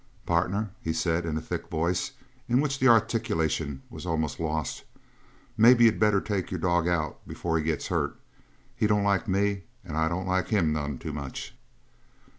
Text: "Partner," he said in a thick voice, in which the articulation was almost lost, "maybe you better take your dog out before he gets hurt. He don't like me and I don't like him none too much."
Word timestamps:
"Partner," 0.25 0.71
he 0.81 0.93
said 0.93 1.27
in 1.27 1.37
a 1.37 1.41
thick 1.41 1.67
voice, 1.69 2.13
in 2.49 2.59
which 2.59 2.79
the 2.79 2.87
articulation 2.87 3.83
was 3.87 4.03
almost 4.03 4.39
lost, 4.39 4.83
"maybe 5.55 5.83
you 5.83 5.91
better 5.91 6.19
take 6.19 6.49
your 6.49 6.59
dog 6.59 6.87
out 6.87 7.19
before 7.27 7.55
he 7.59 7.63
gets 7.63 7.89
hurt. 7.89 8.17
He 8.75 8.87
don't 8.87 9.03
like 9.03 9.27
me 9.27 9.61
and 9.85 9.95
I 9.95 10.09
don't 10.09 10.25
like 10.25 10.47
him 10.47 10.73
none 10.73 10.97
too 10.97 11.13
much." 11.13 11.53